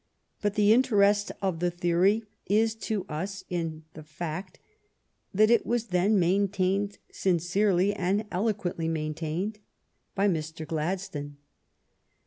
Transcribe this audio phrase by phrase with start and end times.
[0.41, 4.57] But the interest of the theory is to us in the fact
[5.31, 9.59] that it was then maintained, sincerely and eloquently maintained,
[10.15, 10.65] by Mr.
[10.67, 11.37] Gladstone.